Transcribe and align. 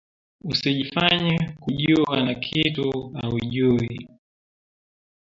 Usijifanye 0.43 1.55
kujuwa 1.61 2.21
na 2.23 2.35
kitu 2.35 3.11
auyuwi 3.23 4.07